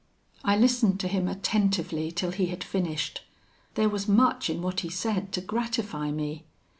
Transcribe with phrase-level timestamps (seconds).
[0.43, 3.21] "I listened to him attentively till he had finished.
[3.75, 6.43] There was much in what he said to gratify me.